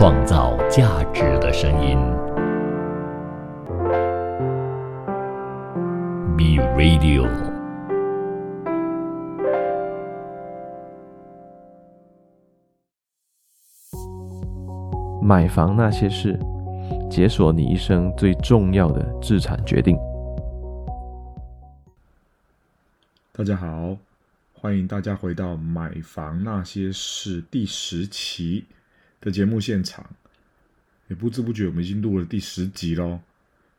[0.00, 1.98] 创造价值的声音。
[6.36, 7.26] B Radio。
[15.20, 16.38] 买房那些事，
[17.10, 19.98] 解锁你一生最重要的资产决定。
[23.32, 23.96] 大家好，
[24.52, 28.64] 欢迎大家回到《买房那些事》第十期
[29.20, 30.04] 的节目现场。
[31.08, 33.18] 也不知不觉，我们已经录了第十集喽。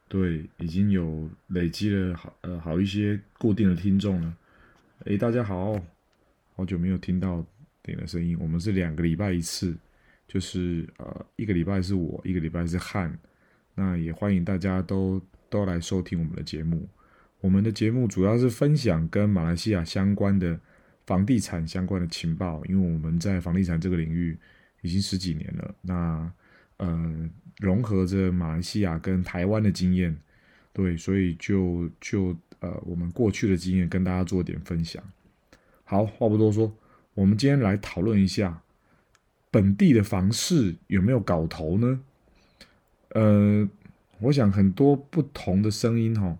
[0.07, 4.35] 对，已经有累积了好呃好一些固定的听众了。
[5.05, 5.79] 诶，大家好，
[6.55, 7.45] 好久没有听到
[7.85, 8.35] 你的声音。
[8.39, 9.77] 我们是两个礼拜一次，
[10.27, 13.15] 就是呃一个礼拜是我，一个礼拜是汉。
[13.75, 16.89] 那也欢迎大家都都来收听我们的节目。
[17.39, 20.59] 我们的节目主要是分享跟马来西亚相关的
[21.05, 24.35] 房地产相关的情报，因为我们在房地产这个领域
[24.81, 25.75] 已经十几年了。
[25.81, 26.31] 那
[26.77, 27.29] 呃。
[27.59, 30.17] 融合着马来西亚跟台湾的经验，
[30.71, 35.03] 对，所以就就呃，我们过去的经验跟大家做点分享。
[35.83, 36.73] 好，话不多说，
[37.13, 38.61] 我们今天来讨论一下
[39.51, 41.99] 本地的房市有没有搞头呢？
[43.09, 43.67] 呃，
[44.19, 46.37] 我想很多不同的声音哈，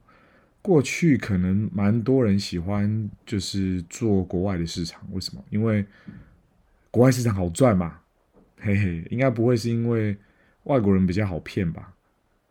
[0.61, 5.43] 过去可能蛮多人喜欢就是做国外的市场，为什么？
[5.49, 5.85] 因为
[6.91, 7.99] 国外市场好赚嘛，
[8.59, 10.15] 嘿嘿，应该不会是因为。
[10.63, 11.91] 外国人比较好骗吧，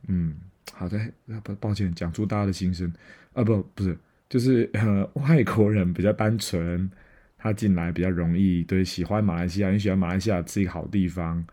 [0.08, 0.34] 嗯，
[0.72, 0.98] 好的，
[1.44, 2.90] 不抱歉，讲出大家的心声
[3.32, 3.96] 啊，不，不是，
[4.28, 6.90] 就是呃，外国人比较单纯，
[7.36, 11.46] 他进来比较容易，对，喜欢马来西亚，你喜欢马来西亚是一个好地方，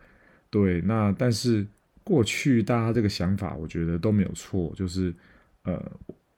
[0.49, 1.67] 对，那但是
[2.03, 5.13] 过去大家这个想法，我觉得都没有错，就是
[5.65, 5.79] 呃，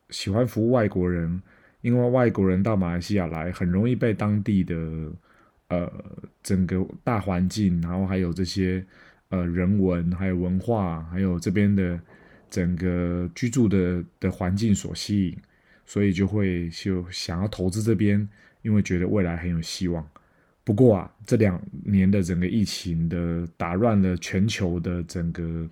[0.10, 1.42] 喜欢服务外国人，
[1.82, 4.76] 因为外国人到马来西亚来，很容易被当地的
[5.70, 5.92] 呃
[6.44, 8.86] 整个大环境，然后还有这些。
[9.30, 12.00] 呃，人文还有文化，还有这边的
[12.50, 15.38] 整个居住的的环境所吸引，
[15.86, 18.26] 所以就会就想要投资这边，
[18.62, 20.08] 因为觉得未来很有希望。
[20.64, 25.70] 不过啊，这两年的整个疫情的打乱了全球的整个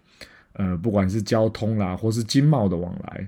[0.51, 3.25] 呃，不管是交通啦，或是经贸的往来，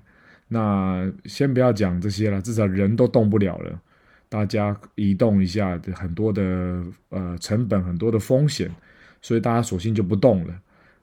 [0.49, 3.81] 那先不要讲这些了，至少人都动不了了，
[4.29, 6.41] 大家移动一下，很多的
[7.09, 8.69] 呃成本，很多的风险。
[9.19, 10.53] 所以大家索性就不动了。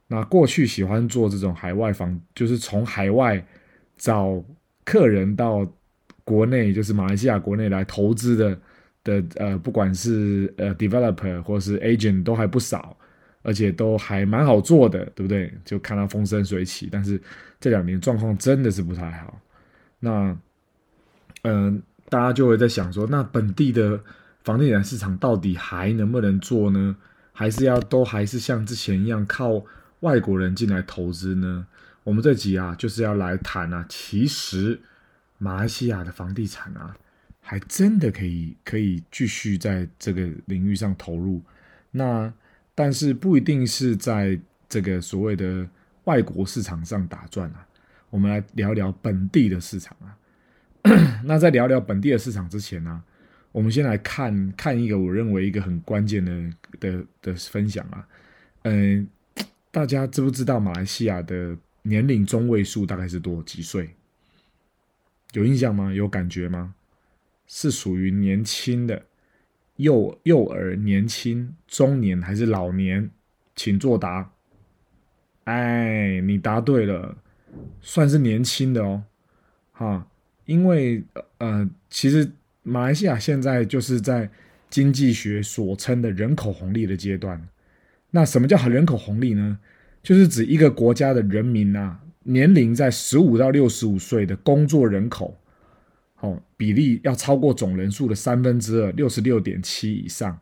[0.07, 3.45] 那过去喜欢做这种海外房，就是从海外
[3.97, 4.43] 找
[4.84, 5.67] 客人到
[6.23, 8.61] 国内，就是马来西亚国内来投资的
[9.03, 12.97] 的呃，不管是呃 developer 或是 agent 都还不少，
[13.43, 15.53] 而且都还蛮好做的，对不对？
[15.65, 16.89] 就看到风生水起。
[16.91, 17.21] 但是
[17.59, 19.41] 这两年状况真的是不太好。
[19.99, 20.37] 那
[21.43, 21.83] 嗯、
[22.15, 24.01] 大家就会在想说，那本地的
[24.45, 26.95] 房地产市场到底还能不能做呢？
[27.33, 29.61] 还是要都还是像之前一样靠
[29.99, 31.67] 外国人进来投资呢？
[32.05, 34.81] 我们这集啊就是要来谈啊，其实
[35.39, 36.97] 马来西亚的房地产啊，
[37.41, 41.43] 还真的可以可以继续在这个领域上投入。
[41.91, 42.33] 那
[42.77, 44.39] 但是不一定是在
[44.69, 45.69] 这个所谓的
[46.05, 47.67] 外国市场上打转啊。
[48.09, 50.15] 我们来聊聊本地的市场啊。
[51.25, 53.03] 那在聊聊本地的市场之前呢，
[53.53, 58.06] 我们先来看看一个我认为一个很关键的的的分享啊，
[58.62, 59.09] 嗯，
[59.71, 63.91] 大家知不知道马来西亚的年龄中位数大概是多几岁？
[65.33, 65.93] 有印象吗？
[65.93, 66.75] 有感觉吗？
[67.47, 69.06] 是属于年轻的
[69.77, 73.11] 幼幼儿、年轻、中年还是老年？
[73.56, 74.31] 请作答。
[75.45, 77.16] 哎，你答对了，
[77.81, 79.03] 算是年轻的哦，
[79.72, 80.06] 哈，
[80.44, 81.03] 因为
[81.38, 82.31] 呃，其实。
[82.66, 84.27] 马来西亚现在就是在
[84.71, 87.47] 经济学所称的人口红利的阶段。
[88.10, 89.59] 那什么叫人口红利呢？
[90.03, 95.38] 就是指一个国家的人民啊，年龄在十五到六十五岁的工作人口，
[96.21, 100.41] 哦，比例要超过总人数的三分之二，六十六点七以上，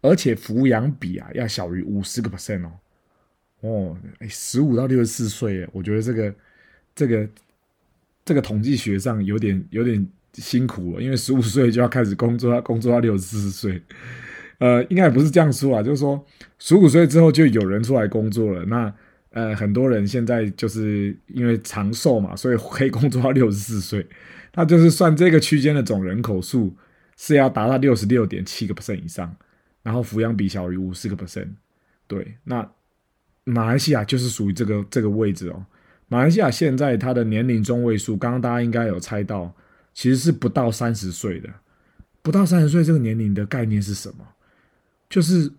[0.00, 2.72] 而且抚养比啊要小于五十个 percent 哦。
[3.60, 6.34] 哦，十五到六十四岁，我觉得这个
[6.94, 7.28] 这个
[8.28, 10.06] 这个统计学上有点有点。
[10.34, 13.82] 辛苦了，因为十五岁就要开始工作，要工作到六十四岁，
[14.58, 16.24] 呃，应该也不是这样说啊，就是说
[16.60, 18.64] 十五岁之后就有人出来工作了。
[18.66, 18.94] 那
[19.30, 24.06] 呃，很多人现在就是因为长寿嘛，所以可以工作到六十四岁。
[24.54, 26.76] 那就是算这个区间的总人口数
[27.16, 29.34] 是要达到六十六点七个 percent 以上，
[29.82, 31.48] 然后抚养比小于五十个 percent。
[32.06, 32.70] 对，那
[33.42, 35.64] 马来西亚就是属于这个这个位置哦。
[36.08, 39.54] 马来西亚现在它的年龄中位数，刚刚大家应该有猜到。
[39.94, 41.48] 其实是不到三十岁的，
[42.22, 44.24] 不到三十岁这个年龄的概念是什么？
[45.10, 45.50] 就是，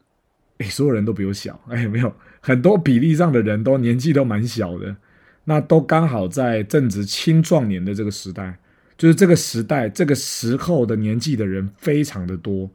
[0.69, 4.96] 所有人都比我小， 哎，没有很多比例上的人都年纪都蛮小的，
[5.44, 8.57] 那都刚好在正值青壮年的这个时代，
[8.98, 12.72] 就是这个时代这个时候的年纪的人非常的多，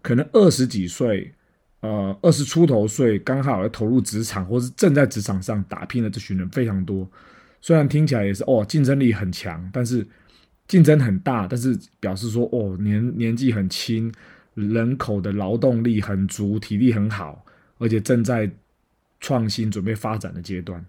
[0.00, 1.32] 可能二十几岁，
[1.80, 7.08] 呃，二十出头岁，刚好要投入职场或是正在职场上打拼的这群人非常多。
[7.60, 10.06] 虽然听起来也是哦，竞争力很强，但是
[10.66, 14.12] 竞争很大，但是表示说哦，年年纪很轻。
[14.54, 17.44] 人口的劳动力很足，体力很好，
[17.78, 18.50] 而且正在
[19.20, 20.84] 创新、准备发展的阶段。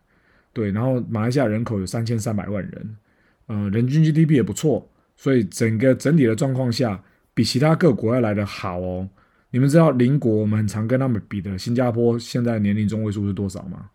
[0.53, 2.97] 对，然后马来西亚人口有三千三百万人，
[3.45, 6.99] 呃，人均 GDP 也不错，所以整个整体的状况下，
[7.35, 9.07] 比其他各国要来的好哦。
[9.51, 13.89] 你们知道邻国我们很常跟他们比的新加坡现在年龄中位数是多少吗？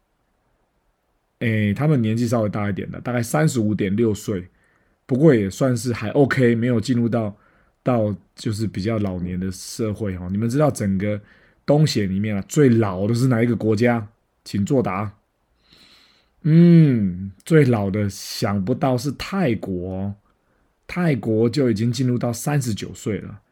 [1.41, 4.49] 诶，他们年纪稍微大一点的，大概三十五点六岁，
[5.07, 7.37] 不过也算是还 OK，没有进入到。
[7.85, 11.21] 到就是比较老年的社会哈，你们知道整个
[11.67, 14.09] 东协里面啊，最老的是哪一个国家？
[14.43, 15.13] 请作答。
[16.45, 20.15] 嗯，最老的想不到是泰国，
[20.87, 23.43] 泰国就已经进入到三十九岁了，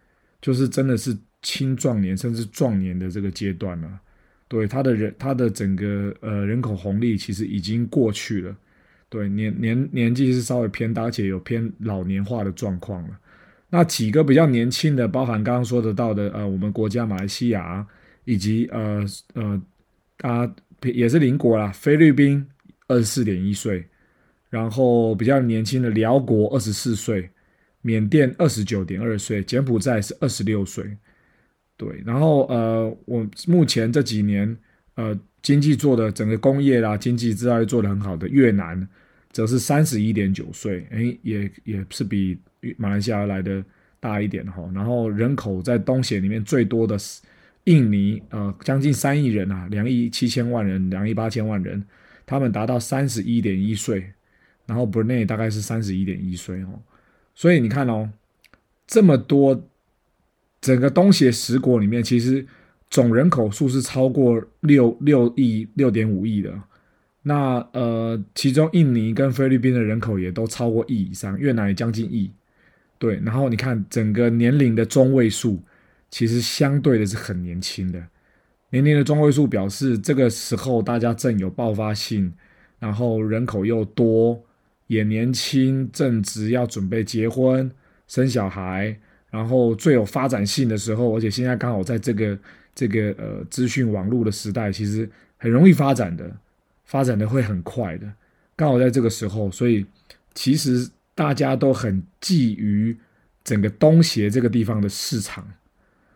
[0.41, 4.01] 就是真的是青壮年甚至壮年的这个阶段了。
[4.49, 8.57] 对，他的人，他的整个呃人口红利其实已经过去了。
[9.09, 13.19] 对，年年年纪是稍微偏大，而且有偏老年化的状况了。
[13.69, 17.87] 那几个比较年轻的，包含刚刚说得到的，呃，我们国家马来西亚，
[18.25, 19.63] 以及呃呃
[20.19, 22.47] 啊也是邻国啦，菲律宾
[22.89, 23.87] 二十四点一岁，
[24.51, 27.31] 然后比较年轻的寮国二十四岁，
[27.81, 30.85] 缅甸二十九点二岁，柬埔寨是二十六岁，
[31.83, 34.57] 对，然后呃我目前这几年
[34.95, 38.87] 呃经济做的整个工业啦，经济制造业做得很好的越南，
[39.33, 42.39] 则是三十一点九岁，诶，也也是比。
[42.79, 43.61] 马来西亚来的
[43.99, 47.21] 大一点哈，然后人口在东协里面最多的是
[47.65, 51.85] 印尼，呃，将近三亿人啊，两亿七千万人，两亿八千万人，
[52.25, 54.13] 他们达到三十一点一岁，
[54.65, 56.81] 然后 Brunei 大概是三十一点一岁哦，
[57.35, 58.09] 所以你看哦，
[58.87, 59.61] 这么多，
[60.63, 62.47] 整个东协十国里面，其实
[62.89, 66.55] 总人口数是超过六六亿六点五亿的。
[67.25, 72.31] 那呃，其中印尼跟菲律宾的人口也都超过亿以上，越南也将近亿。
[72.99, 75.61] 对，然后你看整个年龄的中位数，
[76.11, 78.03] 其实相对的是很年轻的。
[78.71, 82.33] 年龄的中位数表示这个时候大家正有爆发性，
[82.79, 84.41] 然后人口又多，
[84.87, 87.71] 也年轻，正值要准备结婚
[88.09, 88.97] 生小孩，
[89.33, 92.39] 然后最有发展性的时候，而且现在刚好在这个
[92.73, 96.31] 这个呃资讯网络的时代，其实很容易发展的，
[96.85, 98.07] 发展的会很快的，
[98.55, 99.85] 刚好在这个时候，所以
[100.35, 100.89] 其实。
[101.15, 102.97] 大家都很觊觎
[103.45, 105.47] 整个东协这个地方的市场，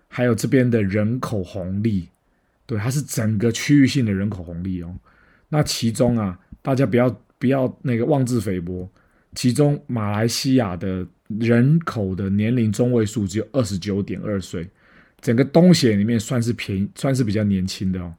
[0.08, 2.08] 还有这边的人口红利，
[2.64, 4.96] 对，它是整个区域性的人口红利哦。
[5.50, 8.88] 那其中啊，大家不要不要那个妄自菲薄，
[9.34, 14.68] 其中马来西亚的人口的年龄中位数只有二十九点二岁，
[15.20, 18.14] 整个东协里面算是便宜，算是比较年轻的哦。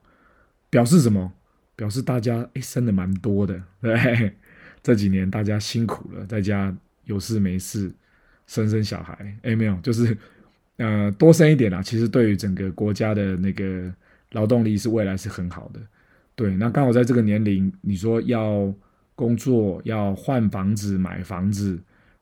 [0.69, 1.31] 表示什么？
[1.75, 4.33] 表示大家诶生的蛮多的，对。
[4.83, 6.73] 这几年大家辛苦了，在家
[7.05, 7.91] 有事没事
[8.45, 10.17] 生生小孩，哎，没有，就是
[10.77, 11.81] 呃多生一点啦。
[11.81, 13.93] 其实对于整个国家的那个
[14.31, 15.81] 劳动力是未来是很好的。
[16.35, 18.73] 对，那刚好在这个年龄，你说要
[19.13, 21.77] 工作，要换房子、买房子，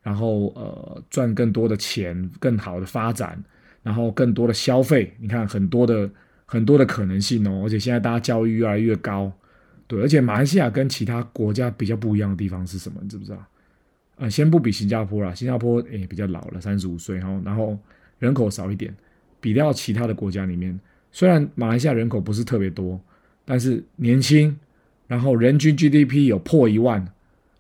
[0.06, 3.44] 然后呃赚更多的钱，更好的发展，
[3.82, 6.08] 然后更多的消费，你看很多的
[6.46, 7.64] 很多的可能性哦。
[7.66, 9.32] 而且现在大家教育越来越高。
[9.88, 13.00] 对，而且马来西亚跟其他国家比较不一样的地方是什么？
[13.02, 13.44] 你知不知道？
[14.18, 17.76] 呃，先不比新加坡啦，新加坡诶比较老了，三十五岁哈，然后
[18.20, 18.96] 人口少一点，
[19.42, 20.80] 比较其他的国家里面，
[21.12, 23.00] 虽然马来西亚人口不是特别多，
[23.44, 24.56] 但是年轻，
[25.08, 27.06] 然后人均 GDP 有破一万，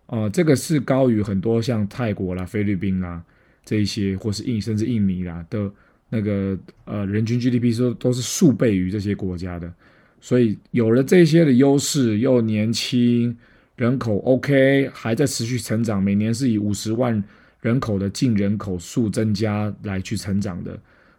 [0.08, 3.24] 呃，这个是高于很多像泰国啦、菲律宾啦
[3.64, 5.72] 这一些，或是印甚至印尼啦的
[6.10, 9.74] 那个呃人均 GDP 说都是数倍于这些国家的。
[10.22, 13.36] 所以有了这些的优势，又年轻，
[13.76, 17.24] 人口 OK，还在持续成长，每年是以五十万
[17.62, 20.72] 人口的净人口数增加来去成长的，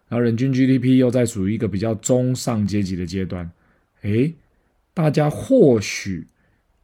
[0.09, 3.49] 然后人均 GDP 又在属于一个比较中上阶级的阶段，
[4.01, 4.33] 诶，
[4.93, 6.25] 大家或许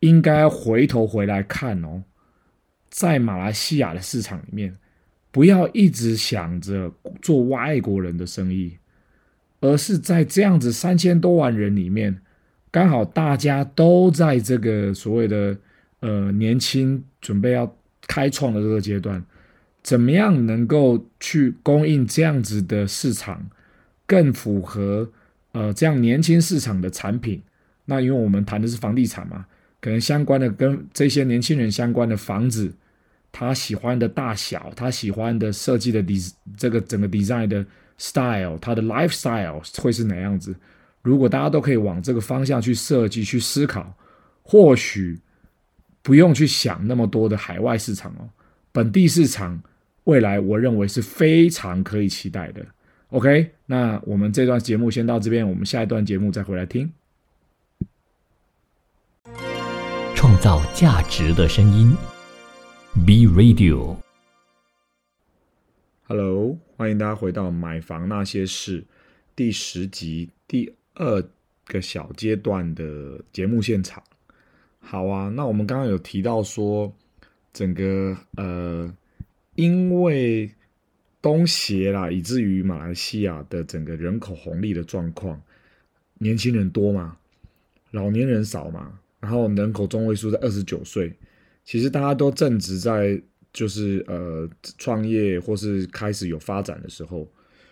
[0.03, 2.03] 应该回头回来看哦，
[2.89, 4.75] 在马来西亚的市场里面，
[5.31, 6.91] 不要一直想着
[7.21, 8.77] 做外国人的生意。
[9.61, 12.19] 而是在这样子三千多万人里面，
[12.69, 15.57] 刚好大家都在这个所谓的
[16.01, 17.73] 呃年轻准备要
[18.05, 19.23] 开创的这个阶段，
[19.81, 23.49] 怎么样能够去供应这样子的市场，
[24.05, 25.09] 更符合
[25.53, 27.41] 呃这样年轻市场的产品。
[27.85, 29.45] 那因为我们谈的是房地产嘛，
[29.83, 32.73] 可能相关的跟这些年轻人相关的房子，
[33.33, 37.65] 他喜欢的大小，他喜欢的设计的 des 这个整个 design 的
[37.97, 40.55] style，他的 lifestyle 会是哪样子？
[41.01, 43.93] 如果大家都可以往这个方向去设计、去思考，
[44.41, 45.19] 或许
[46.01, 48.23] 不用去想那么多的海外市场哦，
[48.71, 49.61] 本地市场
[50.05, 52.65] 未来我认为是非常可以期待的。
[53.09, 56.89] OK，那我们这段节目先到这边，我们下一段节目再回来听。
[60.43, 61.95] 造价值的声音
[63.07, 63.95] ，B Radio。
[66.05, 68.81] Hello，欢迎大家回到《买房那些事》
[69.37, 71.23] 第十集第二
[71.63, 74.03] 个小阶段的节目现场。
[74.81, 76.93] 好啊，那我们刚刚有提到说，
[77.53, 78.93] 整个呃，
[79.55, 80.51] 因为
[81.21, 85.41] 东协啦，以至于马来西亚的整个人口红利的状况，
[86.15, 87.17] 年轻人多嘛，
[87.91, 88.99] 老年人少嘛。
[89.23, 91.17] 然后人口中位数在二十九岁，
[91.63, 93.17] 其实大家都正值在
[93.53, 97.25] 就是呃创业或是开始有发展的时候，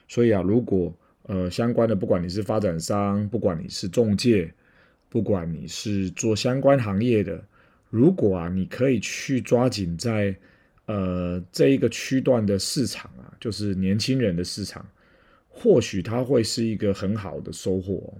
[0.07, 4.49] 所以啊，如果呃相关的，不管你是发展商，不管你是中介，
[5.09, 7.43] 不管你是做相关行业的，
[7.89, 10.33] 如果啊你可以去抓紧在
[10.85, 14.87] 呃这一个区段的市场啊，就是年轻人的市场，
[15.49, 18.15] 或许它会是一个很好的收获哦。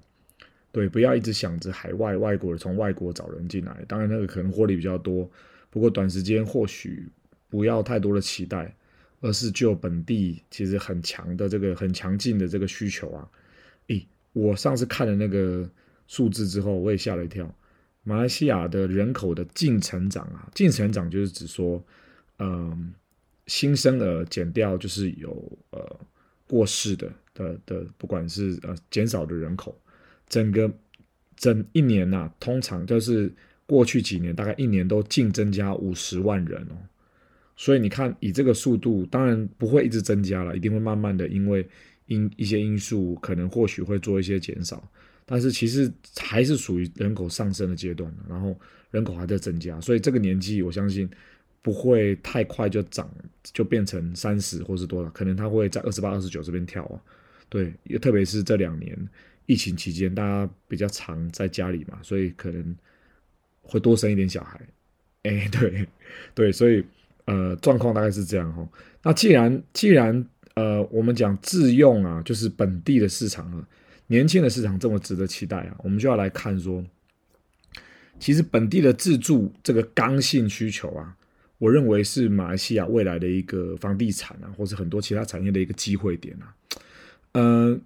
[0.71, 5.29] 对，不要一直想着海外外国人，从外国找人进来，当然那个可能获利比较多，
[5.69, 7.05] 不过短时间或许
[7.49, 8.73] 不要太多的期待，
[9.19, 13.29] 而是就本地其实很强的这个很强劲的这个需求啊。
[13.87, 15.69] 诶，我上次看了那个
[16.07, 17.53] 数字之后，我也吓了一跳，
[18.03, 21.83] 马来西亚的人口的净成长啊，净成长就是指说，
[22.39, 22.93] 嗯，
[23.47, 25.99] 新生儿减掉就是有呃
[26.47, 29.77] 过世的的的，不管是呃减少的人口。
[30.31, 30.71] 整个
[31.35, 33.29] 整一年呐、通常就是
[33.65, 36.77] 过去几年，大概一年都净增加五十万人哦。
[37.57, 41.67] 所以你看，以这个速度，当然不会一直增加了，一定会慢慢的，因为
[42.05, 44.89] 因一些因素，可能或许会做一些减少。
[45.25, 48.57] 但是其实还是属于人口上升的阶段，然后
[48.89, 51.09] 人口还在增加，所以这个年纪，我相信
[51.61, 53.09] 不会太快就涨，
[53.53, 56.99] 就变成三十或是多少，可能它会在二十八、二十九这边跳啊。
[57.49, 58.97] 对，也特别是这两年。
[59.51, 62.75] 疫情期间，大家比较常在家里嘛，所以可能
[63.61, 64.59] 会多生一点小孩。
[65.23, 65.85] 哎、对
[66.33, 66.83] 对，所以
[67.25, 68.67] 呃，状况大概是这样哈。
[69.03, 73.67] 那既然既然呃，我们讲自用啊，就是本地的市场啊，
[74.07, 76.83] 年轻的市场这么值得期待啊，我们就要来看说，
[78.19, 81.15] 其实本地的自住这个刚性需求啊，
[81.59, 86.55] 我认为是马来西亚未来的一个房地产啊，或是很多其他产业的一个机会点啊，
[87.33, 87.79] 嗯、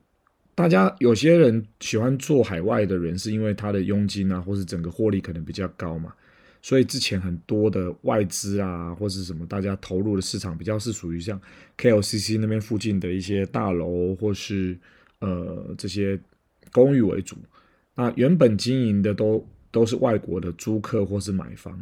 [0.56, 6.14] 大家有些人喜欢做海外的人，是因为他的佣金啊，或是整个获利可能比较高嘛，
[6.62, 11.40] 所以之前很多的外资啊，或是什么，大家投入的市场比较是属于像
[11.78, 14.78] KLCC 那边附近的一些大楼，或是
[15.20, 16.18] 呃这些
[16.72, 17.36] 公寓为主。
[17.94, 21.78] 那原本经营的都都是外国的租客或是买方，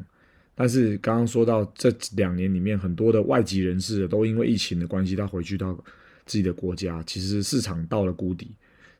[0.55, 5.75] 但是刚刚说到这两年里面，很多的外籍人士都因为疫情的关系，他回去到
[6.25, 8.49] 自己的国家，其实市场到了谷底。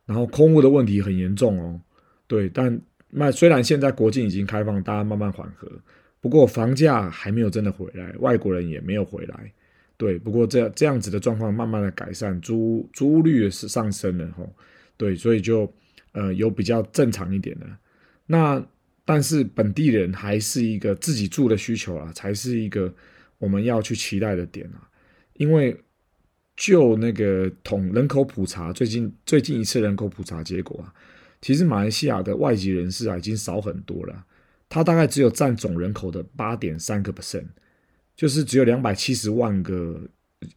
[0.06, 1.80] 然后空屋的问题很严重哦，
[2.28, 5.72] 对，但那虽然现在国境已经开放，大家慢慢缓和，
[6.20, 9.54] 不过房价还没有真的回来，外国人也没有回来，
[9.96, 14.54] 对，不过这这样子的状况慢慢的改善，租租率也是上升了吼，
[14.98, 15.72] 对，所以就
[16.12, 17.66] 呃有比较正常一点的，
[18.26, 18.62] 那
[19.06, 22.94] 但是本地人还是一个自己住的需求啊，才是一个
[23.38, 24.84] 我们要去期待的点啊，
[25.36, 25.78] 因为。
[26.56, 30.94] 就那个统人口普查，最近最近一次人口普查结果啊，
[31.42, 34.24] 其实马来西亚的外籍人士啊已经少很多了，
[34.70, 37.48] 它大概只有占总人口的八点三个 percent，
[38.16, 40.00] 就是只有两百七十万个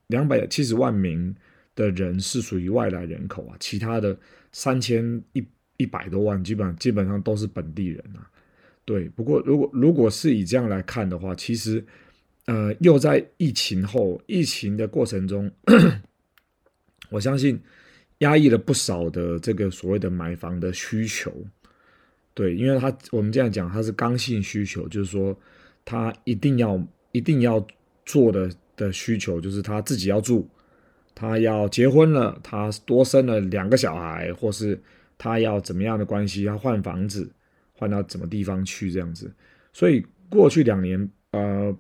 [0.09, 1.35] 两百七十万名
[1.75, 4.19] 的人是属于外来人口啊，其他的
[4.53, 5.43] 三千一
[5.79, 8.31] 一百多万基本上基本上都是本地人啊。
[8.85, 11.83] 对，不过如果如果是以这样来看的话，其实。
[12.47, 15.51] 呃，又在疫情后，疫情的过程中，
[17.11, 17.61] 我相信
[18.19, 21.33] 压抑了不少的这个所谓的买房的需求。
[22.35, 25.37] 对，因为他我们这样讲，它是刚性需求，就是说
[25.85, 27.67] 他一定要一定要
[28.05, 30.49] 做的的需求，就是他自己要住，
[31.17, 34.81] 他要结婚了，他多生了两个小孩，或是
[35.19, 37.29] 他要怎么样的关系，要换房子，
[37.73, 39.35] 换到什么地方去这样子。
[39.73, 41.77] 所以过去两年，呃。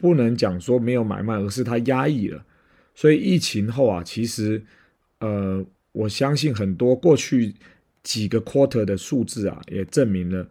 [0.00, 2.44] 不能讲说没有买卖，而是它压抑了。
[2.94, 4.62] 所以疫情后啊，其实，
[5.20, 7.54] 呃，我相信很多过去
[8.02, 10.48] 几个 quarter 的数字啊，也证明了，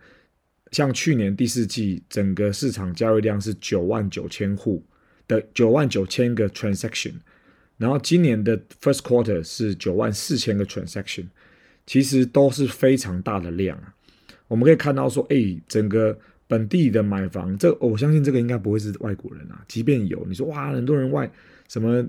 [0.72, 4.84] 像去年第四季整个市场交易量是九万九千户
[5.28, 7.14] 的九万九千个 transaction，
[7.78, 11.26] 然后今年的 first quarter 是九万四千个 transaction，
[11.86, 13.94] 其实都是非常大的量啊。
[14.48, 16.18] 我们可以看到说，哎，整个
[16.50, 21.32] 本地的买房，这我相信这个应该不会是外国人啊，即便有，你说哇，很多人外
[21.68, 22.04] 什么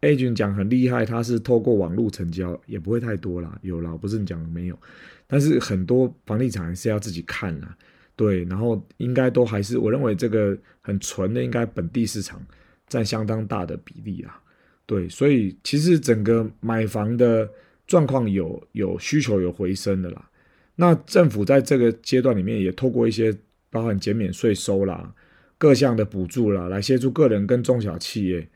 [0.00, 3.56] ？agent 讲很厉害，他是透过网络成交，也不会太多啦。
[3.60, 4.78] 有啦，不是你讲的没有，
[5.26, 7.76] 但是很多房地产还是要自己看啦，
[8.16, 12.42] 对，然后应该都还是我认为这个很纯的，应该本地市场
[12.88, 14.40] 占相当大的比例啦，
[14.86, 17.46] 对，所以其实整个买房的
[17.86, 20.30] 状况有有需求有回升的啦。
[20.76, 23.36] 那政府在这个阶段里面也透过一些
[23.72, 25.12] 包含减免税收啦、
[25.56, 28.46] 各项的补助啦，来协助个人跟中小企业。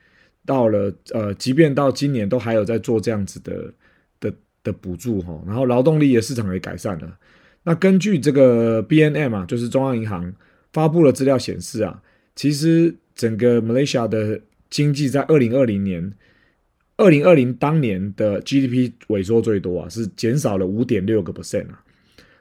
[0.45, 3.75] 到了呃，即便到今年都还有在做这样子的
[4.21, 4.33] 的
[4.63, 7.19] 的补助哈，然后劳动力的市场也改善了。
[7.65, 10.33] 那根据这个 BNM 啊，就是中央银行
[10.73, 12.01] 发布的资料显示啊，
[12.37, 16.13] 其实整个 Malaysia 的经济在二零二零年，
[16.97, 21.83] 二零二零当年的 GDP 萎缩最多啊，是减少了五点六个 percent 啊。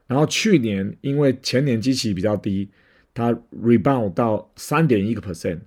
[0.08, 2.70] 然后去年因为前年基期比较低，
[3.14, 5.60] 它 rebound 到三点一个 percent。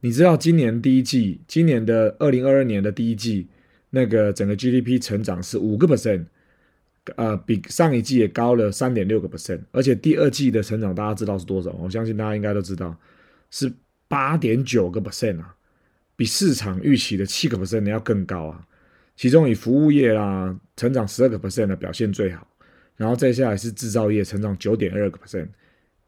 [0.00, 3.48] 你知道今年第一季，今年的二零二二年的第一季，
[3.90, 6.26] 那个整个 GDP 成长是五个 percent，
[7.16, 11.70] 呃，比上一季也高了三点六个 percent，而且第二季的成长大家知道是多少？
[11.72, 12.96] 我相信大家应该都知道，
[13.50, 13.72] 是
[14.06, 15.56] 八点九个 percent 啊，
[16.14, 18.66] 比市场预期的七个 percent 要更高啊。
[19.16, 22.46] 其中以服务业啦，成长十二个 percent 的表现最好，
[22.96, 25.48] 然后再下来是制造业成长九点二个 percent。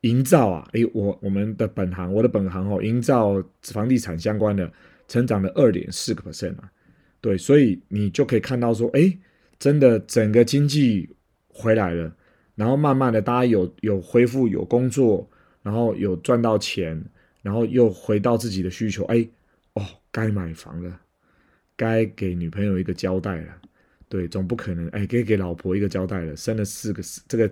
[0.02, 4.73] 营造啊，诶，我我们的本行，我的本行哦，营造房地产相关的，
[5.09, 6.71] 成长了二点四个 percent 啊，
[7.21, 9.18] 对，所以你就可以看到说，诶，
[9.59, 11.09] 真的整个经济
[11.49, 12.14] 回来了，
[12.54, 15.28] 然后慢慢的大家有有恢复有工作，
[15.64, 17.04] 然后有赚到钱，
[17.43, 19.28] 然后又回到自己的需求，诶，
[19.75, 21.00] 哦，该买房了，
[21.76, 23.60] 该给女朋友一个交代了，
[24.08, 27.50] 对，总不可能，诶，该给老婆一个交代了，生了四个这个。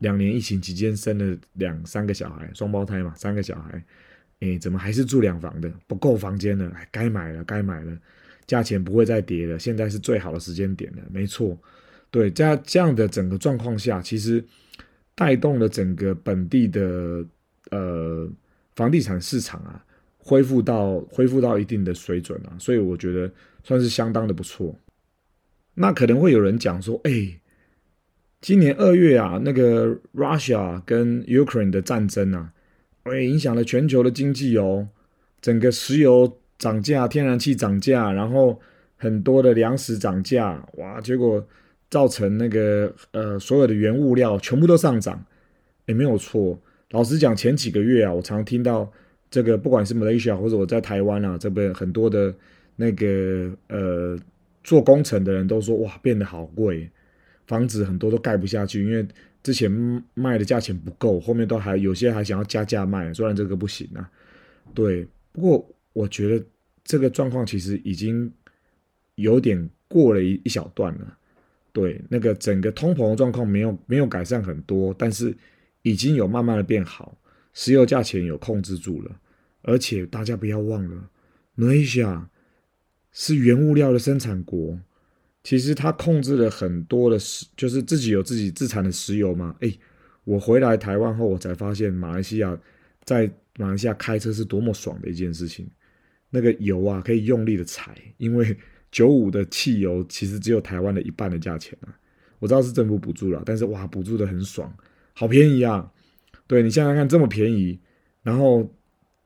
[0.00, 3.84] 两年疫情期间生了两三个小孩，双胞胎嘛，三个小孩，
[4.38, 5.70] 诶，怎么还是住两房的？
[5.86, 7.94] 不够房间了，该买了，该买了，
[8.46, 11.54] 价钱不会再跌了，现在是最好的时间点了，没错，
[12.10, 14.42] 对，在这样的整个状况下，其实
[15.14, 17.22] 带动了整个本地的
[17.70, 18.26] 呃
[18.74, 19.84] 房地产市场啊，
[20.16, 23.30] 恢复到恢复到一定的水准啊，所以我觉得
[23.62, 24.74] 算是相当的不错。
[25.74, 27.36] 那可能会有人讲说，诶。
[28.42, 32.50] 今年二月啊，那个 Russia 跟 Ukraine 的战争啊，
[33.04, 34.88] 会影响了全球的经济哦。
[35.42, 38.58] 整个石油涨价，天然气涨价，然后
[38.96, 40.98] 很多的粮食涨价，哇！
[41.02, 41.46] 结果
[41.90, 45.22] 造成那个呃，所有的原物料全部都上涨，
[45.84, 46.58] 也没有错。
[46.92, 48.90] 老实讲，前几个月啊，我常听到
[49.30, 52.34] 这个，不管是 Malaysia 或者我在台湾啊，这边很多的
[52.76, 54.18] 那个呃
[54.62, 56.90] 做工程的人都说，哇，变得好贵。
[57.46, 59.04] 房子很多都盖不下去，因为
[59.42, 59.70] 之前
[60.14, 64.08] 卖的价钱不够，后面都还有些还想要加价卖，虽然这个不行啊。
[64.72, 66.44] 对，不过我觉得
[66.84, 68.32] 这个状况其实已经
[69.16, 71.16] 有点过了一一小段了。
[71.72, 75.36] 对，那个整个通膨的状况没有没有改善很多，但是
[75.82, 77.16] 已经有慢慢的变好，
[77.52, 79.20] 石油价钱有控制住了，
[79.62, 81.10] 而且大家不要忘了，
[81.56, 82.28] 马来西亚
[83.12, 84.78] 是原物料的生产国。
[85.42, 89.56] 其实它控制了很多的石，就是自己有自己自产的石油嘛。
[89.60, 89.78] 诶，
[90.24, 92.58] 我回来台湾后，我才发现马来西亚
[93.04, 95.66] 在马来西亚开车是多么爽的一件事情。
[96.28, 98.54] 那个油啊，可以用力的踩，因为
[98.92, 101.88] 九五的汽油其实只有台湾的一半的价钱啊。
[102.38, 104.70] 我知道是政府补助了，但是哇，补助的很爽，
[105.14, 105.90] 好便宜啊！
[106.46, 107.80] 对，你想想看，这么便宜，
[108.22, 108.70] 然后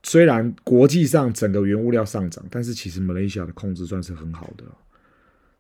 [0.04, 4.64] 虽然国际上整个原物料上涨，但是其实马来西亚的控制算是很好的。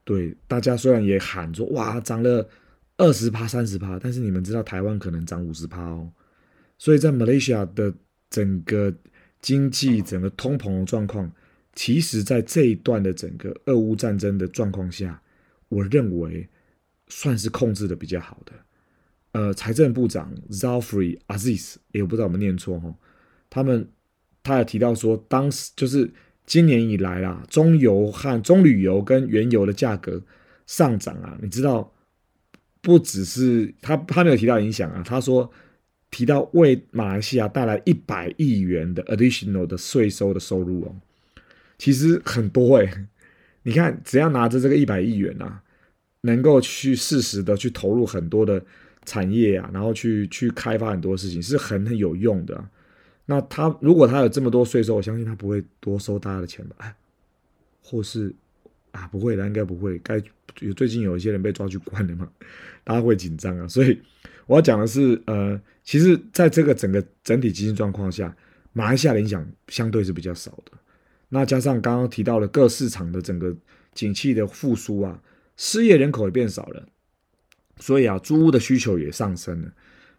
[0.04, 2.46] 对，大家虽然也喊说哇涨了
[2.98, 6.12] 二十趴、三十趴，但是你们知道台湾可能涨五十趴哦。
[6.76, 7.92] 所以在马来西亚的
[8.28, 8.94] 整个
[9.40, 11.32] 经济、整个通膨的状况，
[11.74, 15.20] 其实在这一段的整个俄乌战争的状况下，
[15.70, 16.46] 我认为
[17.08, 18.52] 算是控制的比较好的。
[19.32, 22.94] 呃，财政部长 Zafri Aziz 也不知道我们念错哈，
[23.48, 23.88] 他们
[24.44, 26.08] 他也提到说，当时就是。
[26.46, 30.20] 今年以来啦，中油和中旅游跟原油的价格
[30.66, 31.90] 上涨啊，你知道，
[32.82, 35.02] 不只是他，他没有提到影响啊。
[35.02, 35.50] 他说
[36.10, 40.94] 提到为马来西亚带来一百亿元的 additional 的税收的收入哦，
[41.78, 43.06] 其实很多诶、欸。
[43.62, 45.62] 你看，只要拿着这个一百亿元啊，
[46.20, 48.62] 能够去适时的去投入很多的
[49.06, 52.62] 产业啊，然后去去开发很多事情，是很很有用的。
[53.26, 56.76] 那他如果他有这么多税收，我相信他不会多收大家的钱吧？
[56.78, 56.94] 哎，
[57.82, 58.34] 或是
[58.92, 59.98] 啊，不会的，应该不会。
[59.98, 60.22] 该
[60.60, 62.28] 有最近有一些人被抓去关了嘛，
[62.84, 63.66] 大家会紧张啊。
[63.66, 64.00] 所以
[64.46, 68.36] 我要讲的是，呃，其实在这个整个整体经济状况下，
[68.72, 70.72] 马来西亚的影响相对是比较少的。
[71.28, 73.54] 那加上刚刚提到的各市场的整个
[73.92, 75.20] 景气的复苏啊。
[75.56, 76.84] 失业人口也变少了，
[77.78, 79.72] 所以啊，租屋的需求也上升了。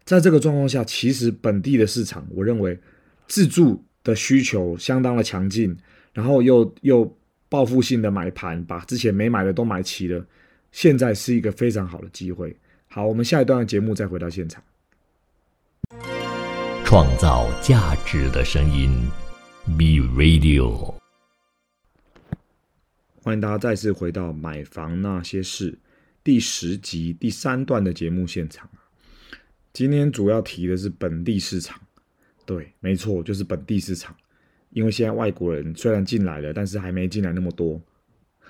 [0.06, 2.80] 在这个状况下，其实本地的市场，我认为
[3.27, 5.75] 自住的需求相当的强劲，
[6.13, 7.17] 然后又又
[7.49, 10.25] 报复性的买盘，把之前没买的都买齐了。
[10.71, 12.55] 现在是一个非常好的机会。
[12.88, 14.63] 好，我们下一段的节目再回到现场，
[16.83, 18.89] 创造价值的声音
[19.77, 20.95] ，Be Radio。
[23.21, 25.71] 欢迎大家再次回到《买房那些事》
[26.23, 28.69] 第十集第三段的节目现场。
[29.73, 31.81] 今天主要提的是本地市场，
[32.45, 34.15] 对，没错，就是本地市场。
[34.71, 37.81] 因为现在外国人虽然进来了，但是还没进来那么多。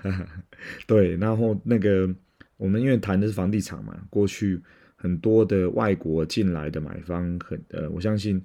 [0.86, 2.12] 对，然后那个
[2.56, 4.60] 我们因为谈的是房地产嘛，过去
[4.96, 8.42] 很多的外国进来的买方很呃，我相信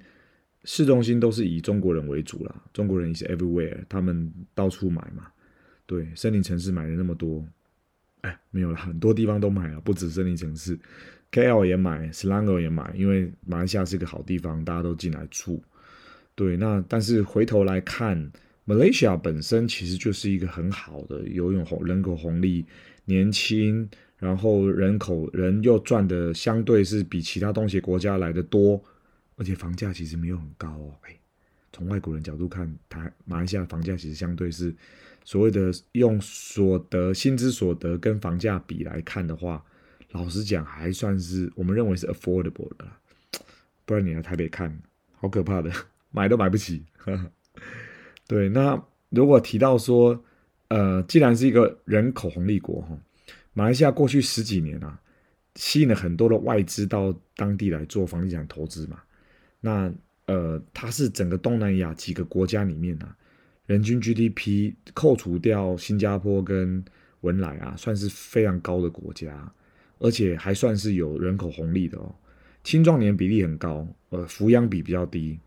[0.64, 5.26] 市中心都是以中国人为主啦，中国人也是 everywhere，他们到处买嘛。
[5.84, 7.44] 对，森林城市买了那么多，
[8.20, 10.78] 哎，没有了，很多地方都买了，不止森林城市
[11.32, 15.60] ，KL 也买，Selangor 也买，因为马来西亚是一个好地方，大家都进来住。
[16.36, 18.30] 对，那但是回头来看
[18.66, 22.64] ，Malaysia 本身其实就是一个很好的游泳红人口红利，
[23.06, 28.82] 年轻，然后人口人又赚的相对是比其他东协国家来的多，
[29.36, 30.94] 而且房价其实没有很高哦。
[31.02, 31.18] 哎，
[31.72, 34.74] 从外国人角度看，台马来西亚房价其实相对是。
[35.24, 39.64] 所谓的用所得、薪资所得跟房价比来看的话，
[40.12, 42.86] 老实讲还算是我们认为是 affordable 的。
[43.84, 44.80] 不然你来台北看，
[45.16, 45.70] 好可怕的，
[46.12, 46.84] 买都买不起。
[48.28, 50.24] 对，那如果提到说，
[50.68, 52.96] 呃，既然是一个人口红利国哈，
[53.52, 54.98] 马来西亚过去十几年啊，
[55.56, 59.02] 吸引了很多的外资到当地来做房地产投资嘛。
[59.60, 59.92] 那
[60.26, 63.16] 呃，它是整个东南亚几个国家里面啊。
[63.66, 66.84] 人均 GDP 扣除掉新加坡跟
[67.20, 69.52] 文莱啊，算是非常高的国家，
[70.02, 72.14] 而且还算是有人口红利的哦。
[72.64, 75.38] 青壮年比例很高，呃，抚养比比较低，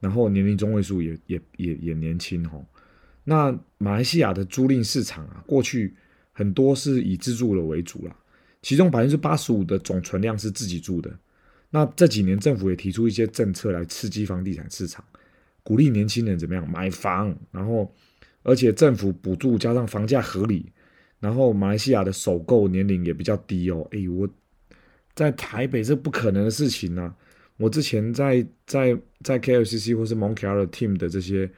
[0.00, 2.64] 然后年龄中位数也也也也年轻哦。
[3.24, 5.94] 那马来西亚的租赁市场啊，过去
[6.32, 8.16] 很多是以自住的为主啦，
[8.62, 11.10] 其中百分之八十五的总存量是自己住的。
[11.70, 15.04] 那这几年政府也提出一些政策来刺激房地产市场。
[15.62, 17.90] 鼓励年轻人怎么样买房，然后
[18.42, 20.66] 而且政府补助加上房价合理，
[21.22, 23.86] 然后马来西亚的首购年龄也比较低哦。
[23.92, 24.28] 哎，我
[25.14, 27.14] 在台北这不可能的事情、啊。
[27.58, 31.48] 我之前在在在 KLCC 或是 Mont Kiara Team 的这些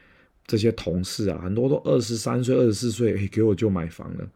[0.46, 4.28] 这些同事啊，很多都二十三岁、二十四岁，哎，给我就买房了。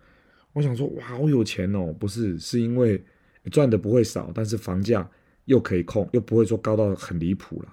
[0.55, 1.95] 我想说，哇，好有钱哦！
[2.01, 3.05] 不是，是因为
[3.51, 5.07] 赚的不会少，但是房价
[5.45, 7.69] 又可以控，又不会说高到很离谱了。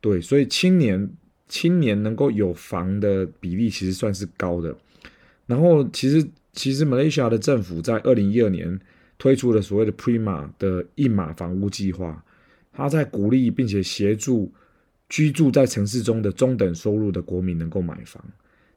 [0.00, 1.08] 对，所以青年
[1.46, 4.76] 青年能够有房的比例其实算是高的。
[5.46, 8.78] 然后，其实其实马来西亚的政府在二零一二年
[9.18, 12.24] 推出了所谓的 Prima 的一码房屋计划，
[12.72, 14.52] 它在鼓励并且协助
[15.08, 18.24] 居住在城市中的中等收入的国民能够买房，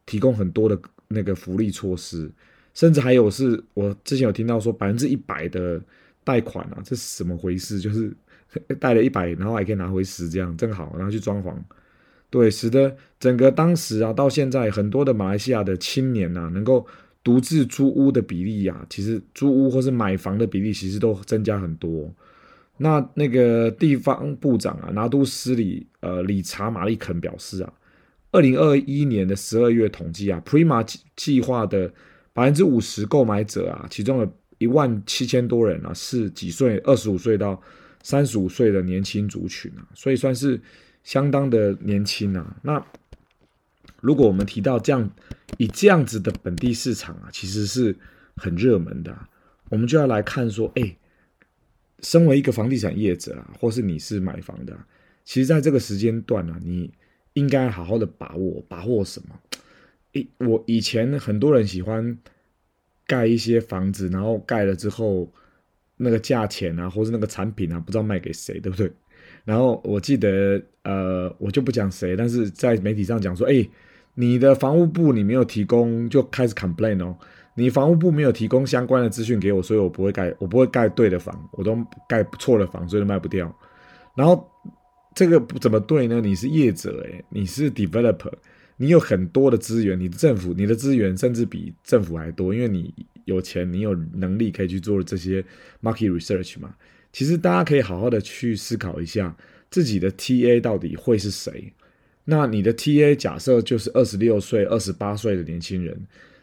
[0.06, 2.32] 提供很多的那个福利措施，
[2.74, 5.82] 甚至还有是我之前有听到说百分之一百的
[6.24, 7.80] 贷款啊，这是什么回事？
[7.80, 8.16] 就是。
[8.80, 11.54] 贷了一百，然后还可以拿回十，这样正好，然后去装潢，
[12.30, 16.88] 对，使得整个当时啊，到现在很多的马来西亚的青年啊，能够
[17.26, 22.10] 独自租屋的比例啊，其实租屋或是买房的比例其实都增加很多。
[22.78, 27.74] 那那个地方部长啊，拿督斯里呃理查马利肯表示啊，
[28.32, 30.86] 二零二一年的十二月统计啊，Prima
[31.16, 31.92] 计划的
[32.32, 36.78] 百分之五十购买者啊，其中有一万七千多人啊，是几岁？
[36.86, 37.62] 二十五岁到。
[38.08, 40.62] 三十五岁的年轻族群啊，所以算是
[41.04, 42.56] 相当的年轻啊。
[42.62, 42.86] 那
[44.06, 45.10] 如果我们提到这样
[45.58, 47.96] 以这样子的本地市场啊，其实是
[48.36, 49.18] 很热门的。
[49.70, 50.96] 我们就要来看说，哎，
[52.02, 54.88] 身为一个房地产业者啊，或是你是买房的啊，
[55.24, 56.94] 其实在这个时间段啊，你
[57.34, 59.40] 应该好好的把握，把握什么？
[60.14, 62.18] 诶，我以前很多人喜欢
[63.08, 65.32] 盖一些房子，然后盖了之后。
[65.98, 68.92] 那个价钱啊，或是那个产品啊，不知道卖给谁，对不对？
[69.46, 73.66] 然后我记得，呃，我就不讲谁，但是在媒体上讲说，哎，
[74.16, 77.16] 你的房务部你没有提供，就开始 complain 哦。
[77.58, 83.54] 你房屋部没有提供相关的资讯给我，所以我不会盖，我不会盖对的房，我都盖错的房，所以都卖不掉。
[84.16, 84.50] 然后
[85.14, 86.20] 这个不怎么对呢？
[86.20, 88.32] 你是业者诶，你是 developer，
[88.76, 95.42] 你有很多的资源，你的政府你的资源甚至比政府还多，因为你有钱，你有能力可以去做这些
[95.82, 96.76] market research 嘛。
[97.14, 99.34] 其实大家可以好好的去思考一下，
[99.70, 101.72] 自己的 TA 到底会是谁？
[102.26, 105.98] 那你的 TA 假设就是二十六岁、二十八岁的年轻人。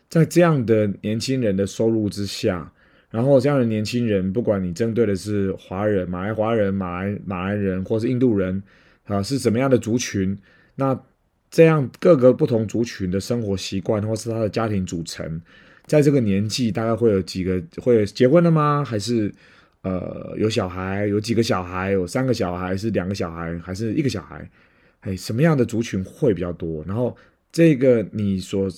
[0.09, 2.71] 在这样的年轻人的收入之下，
[3.11, 8.63] 然后这样的年轻人，不管你针对的是华人、马来华人、马来马来人，或是印度人，
[9.05, 10.37] 啊，是什么样的族群？
[10.75, 10.99] 那
[11.51, 15.41] 这样各个不同族群的生活习惯，或是他的家庭组成，
[15.87, 18.85] 在这个年纪大概会有几个会结婚了吗？
[18.85, 19.33] 还是
[19.81, 21.07] 呃有小孩？
[21.07, 21.93] 有几个小孩？
[21.93, 22.77] 有三个小孩？
[22.77, 23.59] 是两个小孩？
[23.61, 24.47] 还是一个小孩？
[25.03, 26.83] 哎，什么样的族群会比较多？
[26.85, 27.17] 然后
[27.53, 28.69] 这个你所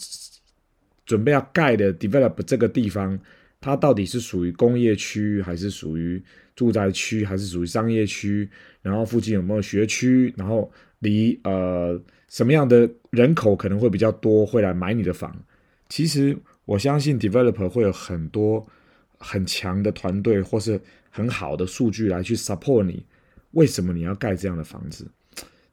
[1.07, 3.19] 准备要盖的 develop 这个地方，
[3.61, 6.23] 它到底是属于工业区，还是属于
[6.57, 8.49] 住宅区，还是属于商业区？
[8.83, 10.33] 然后附近有没有学区？
[10.37, 15.35] 然后离呃什么样的人口可能会比较多，会来买你的房？
[15.89, 18.67] 其实我相信 developer 会有很多
[19.19, 23.05] 很强的团队，或是很好的数据来去 support 你。
[23.51, 25.07] 为什么你要盖这样的房子？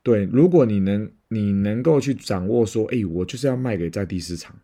[0.04, 4.56] 对，如果你能你能够去掌握说，哎，我就是要卖给在地市场。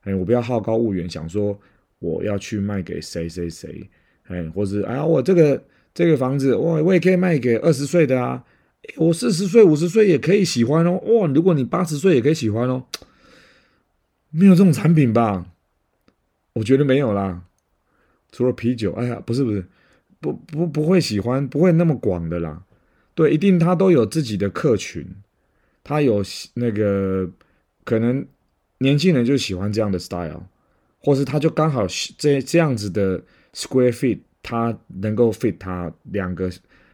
[0.00, 1.56] 哎，我不要好高骛远，想说
[2.00, 3.88] 我要去卖给谁谁谁，
[4.24, 5.62] 哎，或者啊，我这个
[5.94, 8.44] 这个房子，哇，我也可以卖给二十岁的啊，
[8.96, 12.86] 我四十岁、五十岁也可以喜欢哦，哇，如果你八十岁也可以喜欢哦，
[14.30, 15.46] 没有这种产品吧？
[16.54, 17.44] 我觉得没有啦，
[18.32, 19.64] 除了啤酒，哎呀，不是不是，
[20.18, 22.64] 不不不会喜欢，不会那么广的啦，
[23.14, 25.06] 对，一定他都有自己的客群，
[25.82, 26.22] 他有
[26.54, 27.30] 那个
[27.84, 28.26] 可能。
[28.78, 30.42] 年轻人就喜欢这样的 style，
[30.98, 31.86] 或是他就刚好
[32.18, 33.22] 这这样子的
[33.54, 36.50] square feet，他能够 fit 他两个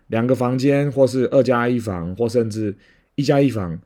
[0.09, 2.77] 两个房间，或是二加一房，或甚至
[3.15, 3.81] 一加一房，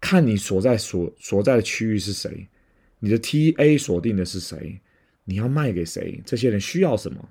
[0.00, 2.48] 看你所在所所在的区域是谁，
[2.98, 4.80] 你的 TA 锁定的是谁，
[5.24, 7.28] 你要卖给谁，这些人需要什么？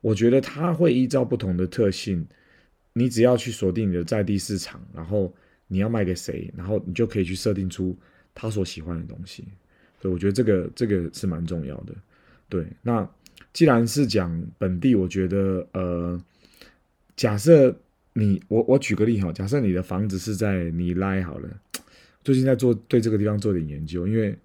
[0.00, 2.26] 我觉得他会依照不同的特性，
[2.98, 5.32] 你只要去锁定你的在地市场，然后
[5.68, 7.96] 你要卖给谁，然后你就可以去设定出。
[8.40, 9.42] 他所喜欢的东西，
[10.00, 11.92] 所以我觉得这个这个是蛮重要的。
[12.48, 13.08] 对，那
[13.52, 16.22] 既然是讲本地，我觉得呃，
[17.16, 17.76] 假设
[18.12, 21.48] 你我我举个例哈，假设你的房子是在尼拉好了，
[22.22, 24.38] 最近在做对这个地方做点研究，因为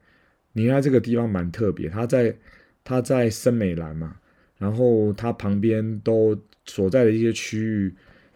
[0.54, 2.36] 尼拉这个地方蛮特别，它在
[2.84, 4.18] 它在森美兰嘛，
[4.58, 6.36] 然后它旁边都
[6.66, 7.94] 所在的一些区域，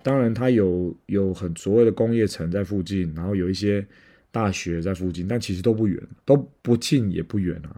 [0.08, 3.86] 当然它有有很所谓的工业城在附近，然后有一些。
[4.30, 7.76] 大学在附近，但其实都不远，都不近也不远啊。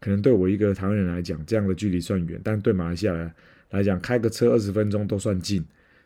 [0.00, 3.34] 可能对我一个台湾人来讲，这样的距离算远，但对马来西亚来
[3.68, 5.62] 来讲，开个车二十分钟都算近。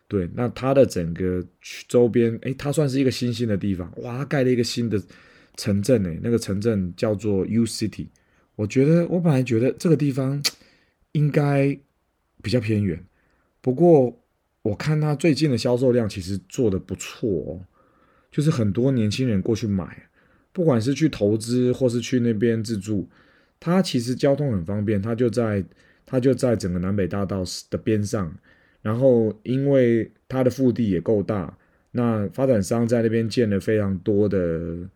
[0.08, 1.44] 对，那它的整个
[1.86, 3.92] 周边，诶，它算是一个新兴的地方。
[3.98, 5.00] 哇，它盖了一个新的
[5.56, 8.08] 城镇，诶，那个城镇叫做 U City。
[8.56, 10.42] 我觉得，我本来觉得这个地方
[11.12, 11.78] 应该
[12.42, 13.00] 比较偏远，
[13.60, 14.18] 不过
[14.66, 17.60] 我看它最近的销售量其实做得不错哦。
[18.30, 20.08] 就是很多年轻人过去买，
[20.52, 23.08] 不管是去投资或是去那边自住，
[23.58, 25.64] 它其实交通很方便，它就在
[26.04, 28.36] 它就在整个南北大道的边上，
[28.82, 31.56] 然后因为它的腹地也够大，
[31.92, 34.88] 那发展商在那边建了非常多的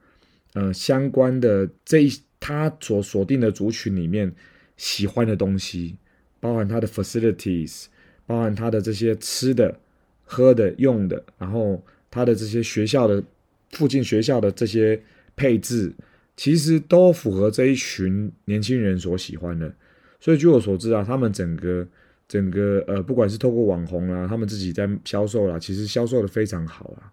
[0.53, 4.31] 呃相关的这一他所锁定的族群里面
[4.77, 5.97] 喜欢的东西，
[6.41, 7.87] 包含它的 facilities，
[8.31, 9.77] 包含它的这些吃的、
[10.25, 11.83] 喝的、用的，然后。
[12.13, 13.23] 他的这些学校的
[13.71, 15.01] 附近学校的这些
[15.37, 15.93] 配置，
[16.37, 19.73] 其实都符合这一群年轻人所喜欢的。
[20.19, 21.87] 所以据我所知啊，他们整个
[22.27, 27.13] 整个呃，不管是透过网红啊，他们自己在销售啦，其实销售的非常好啊。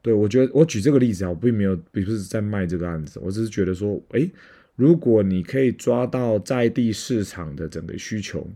[0.00, 4.30] 对，我觉得我举这个例子啊，我并没有，并不是在卖这个案子，我只是觉得说，诶，
[4.76, 8.48] 如果你可以抓到在地市场的整个需求，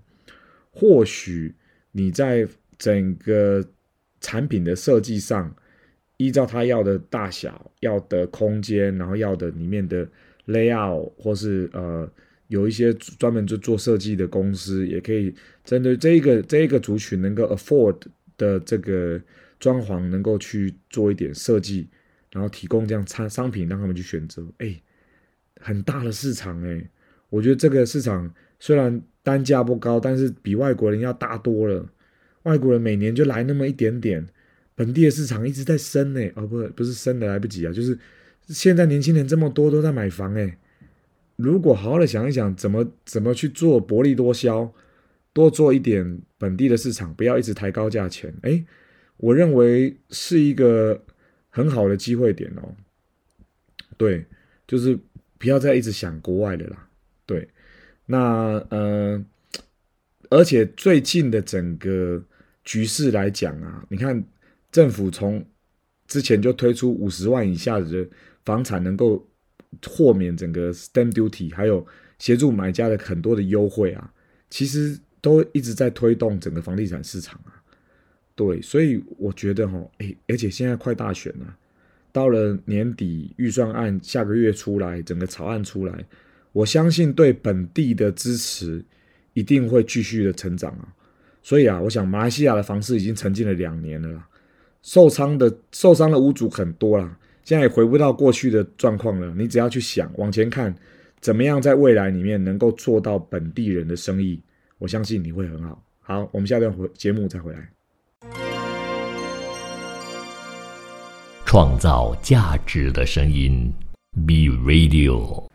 [0.71, 1.53] 或许
[1.93, 3.65] 你在整个
[4.21, 5.55] 产品的设计上。
[6.19, 10.07] 依照他要的大小、要的空间，然后要的里面的
[10.47, 12.09] layout，或是呃
[12.47, 17.97] 有一些专门就做设计的公司，也可以针对这个这个族群能够 afford
[18.37, 19.21] 的这个
[19.59, 21.89] 装潢，能够去做一点设计，
[22.31, 24.47] 然后提供这样产商品让他们去选择。
[24.59, 24.81] 哎，
[25.61, 26.89] 很大的市场哎，
[27.31, 31.89] 我觉得这个市场虽然单价不高，但是比外国人要大多了。
[32.43, 34.27] 外国人每年就来那么一点点。
[34.75, 37.97] 本地的市场一直在升呢，哦不，不是升的来不及啊，就是
[38.49, 40.59] 现在年轻人这么多都在买房哎，
[41.37, 44.73] 如果好好的想一想，怎么怎么去做薄利多销，
[45.33, 48.35] 多做一点本地的市场，不要一直抬高价钱。
[48.43, 48.65] 哎，
[49.19, 51.05] 我认为是一个
[51.51, 52.75] 很好的机会点哦。
[53.99, 54.25] 对，
[54.67, 54.99] 就是
[55.39, 56.89] 不要再一直想国外的啦。
[58.13, 58.19] 那
[58.69, 59.25] 呃，
[60.29, 62.23] 而且最近的整个
[62.65, 64.23] 局势来讲啊，你看
[64.71, 65.45] 政府从
[66.07, 68.09] 之前就推出五十万以下的
[68.45, 69.27] 房产能够。
[69.87, 71.85] 豁免整个 stamp duty，还有
[72.19, 74.13] 协助买家的很多的优惠啊，
[74.51, 77.57] 其实都一直在推动整个房地产市场啊。
[78.35, 81.57] 对，所以我觉得哈，哎，而且现在快大选了，
[82.13, 86.05] 到了年底预算案下个月出来，整个草案出来，
[86.53, 88.85] 我相信对本地的支持
[89.33, 90.89] 一定会继续的成长啊。
[91.43, 94.29] 所以啊，我想马来西亚的房市已经沉寂了两年了啦，
[94.83, 97.19] 受伤的受伤的屋主很多啦。
[97.45, 99.35] 现在也回不到过去的状况了。
[99.37, 100.73] 你只要去想往前看，
[101.21, 104.41] 怎么样在未来里面能够做到本地人的生意，
[104.79, 105.83] 我相信你会很好。
[106.01, 107.69] 好，我们下段回节目再回来。
[111.45, 113.73] 创造价值的声音
[114.27, 115.52] ，Be Radio。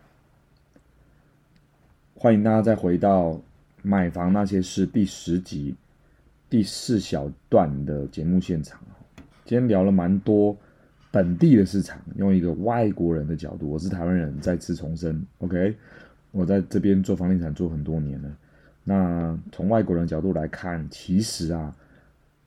[2.20, 3.40] 欢迎大家再回到
[3.84, 5.76] 买房那些事第十集
[6.50, 8.82] 第四小段的节目现场。
[9.46, 10.58] 今天聊了蛮多。
[11.12, 15.76] 本地的市场，用一个外国人的角度，我是台湾人，再次重申，OK，
[16.32, 18.36] 我在这边做房地产做很多年了。
[18.84, 21.76] 那从外国人的角度来看，其实啊，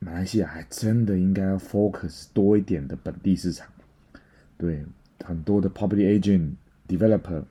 [0.00, 3.68] 马来西亚还真的应该要 focus 多一点的本地市场。
[4.58, 4.84] 对，
[5.24, 6.50] 很多的 property agent
[6.88, 7.44] developer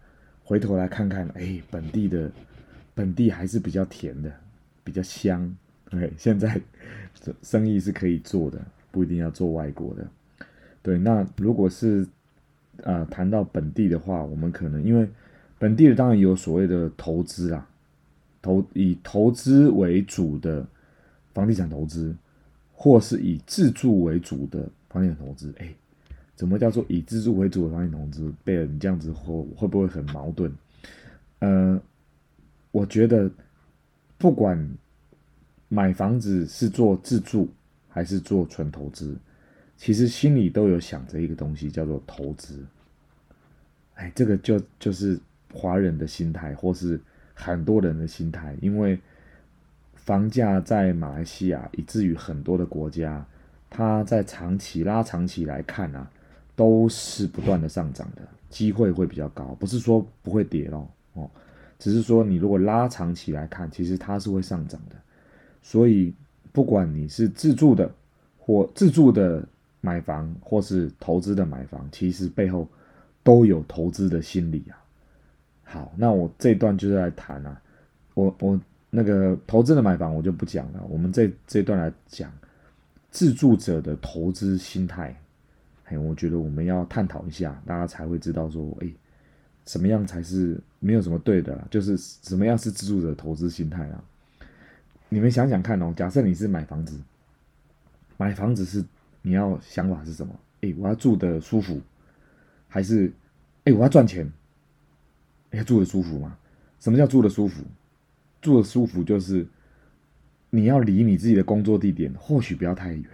[0.49, 2.31] 回头来看看，哎，本地的
[2.95, 4.33] 本地还是比较甜的，
[4.83, 5.55] 比较香。
[5.91, 6.59] OK，现在
[7.43, 8.59] 生意是可以做的，
[8.89, 10.07] 不一定要做外国的。
[10.81, 12.03] 对，那如果是，
[12.77, 15.07] 呃，谈到本地的话，我们可能因为
[15.59, 17.69] 本地的当然有所谓的投资啊，
[18.41, 20.65] 投以投资为主的
[21.31, 22.15] 房地产投资，
[22.73, 25.53] 或是以自住为主的房地产投资。
[25.59, 25.71] 哎，
[26.39, 28.33] 怎么叫做以自住为主的房地产投资？
[28.45, 30.49] 贝尔，你这样子会会不会很矛盾？
[31.39, 31.77] 呃，
[32.71, 33.29] 我觉得
[34.17, 34.57] 不管
[35.67, 37.49] 买房子是做自住
[37.89, 39.17] 还是做纯投资。
[39.75, 42.65] 其实心里都有想着一个东西，叫做投资。
[43.95, 45.19] 哎，这个就就是
[45.53, 46.97] 华人的心态，或是
[47.33, 48.55] 很多人的心态。
[48.61, 48.97] 因为
[49.93, 53.25] 房价在马来西亚，以至于很多的国家，
[53.69, 56.09] 它在长期拉长期来看啊，
[56.59, 59.55] 都是不断的上涨的，机会会比较高。
[59.57, 61.31] 不是说不会跌咯，哦，
[61.77, 64.97] 只是说你如果拉长期来看，其实它是会上涨的。
[65.61, 66.13] 所以
[66.51, 67.89] 不管你是自住的
[68.37, 69.47] 或自住的。
[69.81, 72.67] 买房或是投资的买房，其实背后
[73.23, 74.75] 都有投资的心理啊。
[75.63, 77.61] 好，那我这段就是来谈啊，
[78.13, 82.29] 我我那个投资的买房我就不讲了，我们这这段来讲
[83.09, 85.15] 自住者的投资心态。
[85.89, 88.87] 哎，我觉得我们要探讨一下，大家才会知道说，哎，
[89.65, 94.03] 什么样才是没有什么对的啦，就是什么样是自住者投资心态啊？
[95.09, 96.99] 你们想想看哦，假设你是买房子，
[98.17, 98.83] 买房子是。
[99.21, 100.33] 你要想法是什么？
[100.61, 101.81] 哎，我要住得舒服，
[102.69, 103.11] 还是
[103.65, 104.31] 哎我要赚钱？
[105.51, 106.37] 哎，住得舒服吗？
[106.79, 107.61] 什么叫住得舒服？
[108.41, 109.45] 住得舒服就是
[110.49, 113.05] 你要离你自己的工作地点或许不要太远，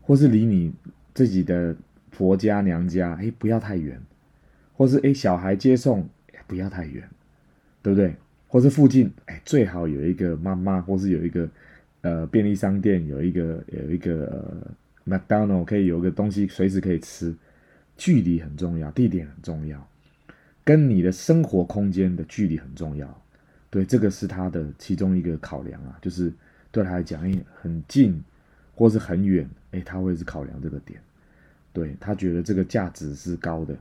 [0.00, 0.72] 或是离你
[1.14, 1.74] 自己的
[2.10, 4.00] 婆家娘家哎不要太远，
[4.74, 6.08] 或是哎小孩接送
[6.46, 7.08] 不要太远，
[7.82, 8.14] 对不对？
[8.48, 11.48] 或是附近哎最好有一个妈妈，或是有一个
[12.02, 14.26] 呃便利商店，有一个有一个。
[14.26, 14.72] 呃
[15.04, 17.34] McDonald 可以有个东西随时可以吃，
[17.96, 19.84] 距离很重要，地点很重要，
[20.62, 23.22] 跟你的生活空间的距离很重要。
[23.68, 26.32] 对，这个是他的其中一个考量啊，就是
[26.70, 28.22] 对他来讲，哎，很近
[28.76, 31.00] 或是很远，哎，他会是考量这个点。
[31.72, 33.76] 对，他觉得这个价值是高的。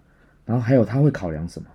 [0.45, 1.67] 然后还有他会考量什么？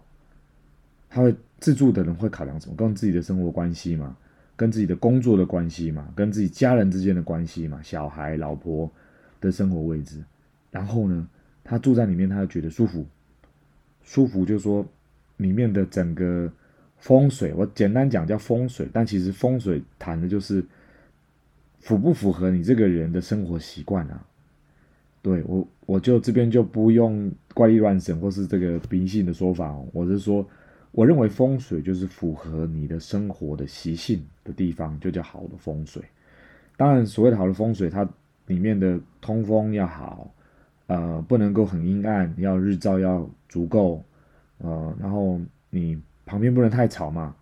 [1.09, 2.75] 他会自住的人会考量什么？
[2.77, 4.17] 跟自己的生活关系嘛，
[4.57, 8.91] 跟自己的工作的关系嘛，跟自己家人之间的关系嘛，小孩、老婆。
[9.39, 10.25] 的生活位置，
[10.71, 11.29] 然后呢，
[11.63, 13.05] 他住在里面，他就觉得舒服，
[14.03, 14.85] 舒服就是说
[15.37, 16.51] 里面的整个
[16.97, 20.65] 风水，我简单讲叫风水，但其实风水谈的就是
[21.81, 24.25] 符不符合你这个人的生活习惯啊。
[25.23, 30.49] 对，我，我就这边就不用怪力乱神或是这个迷信的说法，我是说，
[30.93, 36.03] 我认为风水就是符合你的生活的习性的地方，就叫好的风水。
[36.77, 38.09] 当然，所谓的好的风水，它
[38.47, 40.33] 里面的通风要好，
[40.87, 44.05] 呃，不能够很阴暗，要日照要足够，
[44.59, 47.35] 呃，然后你旁边不能太吵嘛。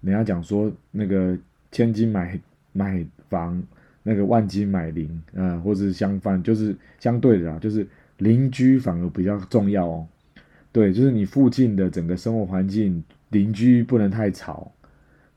[0.00, 1.38] 人家讲说那个
[1.70, 2.40] 千金买
[2.72, 3.62] 买房，
[4.08, 7.86] 那个万金买邻，啊、或是相反，就是相对的啦，就是
[8.16, 10.06] 邻居反而比较重要哦。
[10.72, 14.72] 对，就是你附近的整个生活环境，邻居不能太吵，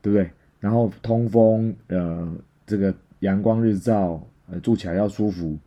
[0.00, 0.30] 对不对？
[0.58, 5.58] 然后通风，呃，这个阳光日照，呃，住起来要舒服。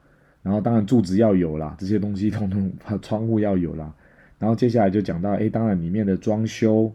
[0.42, 3.94] 然后当然柱子要有啦，这些东西通通 窗户要有啦。
[4.40, 6.92] 然后接下来就讲到，哎，当然里面的装修，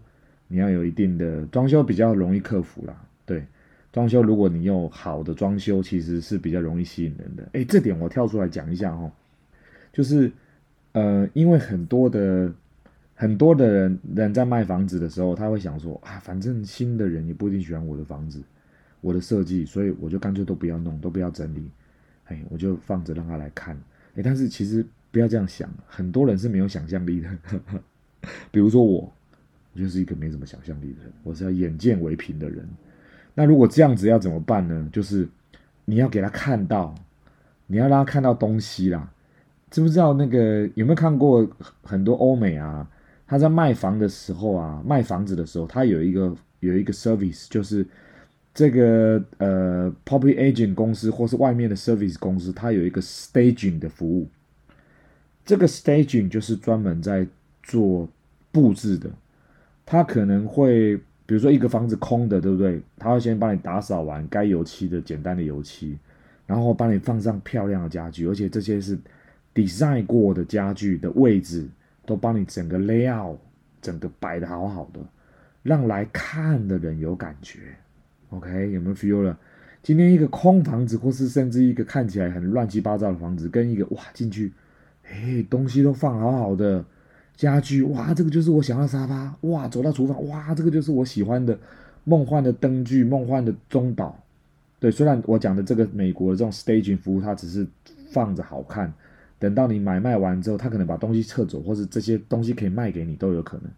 [0.48, 2.94] 你要有一定的装修比较容易克服啦。
[3.26, 3.44] 对，
[3.92, 7.48] 装修如果你有好的装修，其实是比较容易吸引人的。
[7.52, 9.10] 哎，这点我跳出来讲一下哦，
[9.92, 10.30] 就是
[10.92, 12.52] 呃，因为很多的。
[13.12, 18.40] 很多的人人在卖房子的时候，他会想说啊，反正新的人也不一定喜欢我的房子，
[19.02, 21.70] 我的设计，所以我就干脆都不要弄，都不要整理，
[22.28, 23.76] 哎，我就放着让他来看。
[24.14, 27.28] 哎，但是其实不要这样想，很多人是没有想象力的。
[28.50, 29.12] 比如说我，
[29.74, 32.66] 我就是一个没什么想象力的人，我是要眼见为凭的人。
[33.34, 34.88] 那如果这样子要怎么办呢？
[34.92, 35.28] 就是
[35.84, 36.94] 你要给他看到，
[37.66, 39.10] 你要让他看到东西啦。
[39.70, 41.48] 知不知道那个有没有看过
[41.82, 42.86] 很多欧美啊？
[43.26, 47.86] 他在卖房的时候啊，卖房子的时候，他有一个有一个 service，就是
[48.52, 54.28] 这个呃 property agent 公司或是外面的 service 公司，它有一个 staging 的服务。
[55.44, 57.26] 这个 staging 就是专门在
[57.62, 58.08] 做
[58.50, 59.08] 布置的。
[59.86, 61.00] 他可能会，
[61.30, 62.82] 比如说一个房子空的，对不对？
[62.98, 65.96] 他会先帮你打扫完该油漆的简单的油漆，
[66.44, 68.98] 然后帮你放上漂亮的家具，而且这些是
[69.54, 71.68] design 过的家具的位置。
[72.06, 73.36] 都帮你整个 layout，
[73.80, 74.98] 整个摆的好好的，
[75.62, 77.60] 让来看的人有感觉。
[78.30, 79.38] OK，有没有 feel 了？
[79.80, 84.52] 今天一个空房子，或是甚至一个看起来很乱七八糟的房子，跟一个哇进去，
[85.04, 86.84] 嘿，东西都放好好的，
[87.40, 91.58] 家具哇，这个就是我想要的沙发，哇，走到厨房，哇，这个就是我喜欢的
[92.04, 94.14] 梦幻的灯具，梦幻的中岛。
[94.78, 97.66] 对，虽然我讲的这个美国的这种 staging 服务，它只是
[98.12, 98.92] 放着好看。
[99.38, 103.70] 等到你买卖完之后，他可能把东西撤走，或是这些东西可以卖给你都有可能。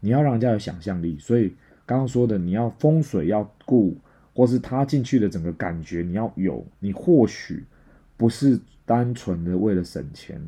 [0.00, 1.54] 你要让人家有想象力，所以
[1.86, 3.96] 刚刚说的，你要风水要顾，
[4.34, 6.66] 或是他进去的整个感觉你要有。
[6.80, 7.62] 你或许
[8.16, 10.40] 不是单纯的为了省钱